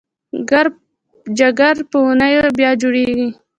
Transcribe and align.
جګر 1.39 1.75
په 1.91 1.97
اونیو 2.05 2.45
بیا 2.57 2.71
جوړېږي. 2.81 3.27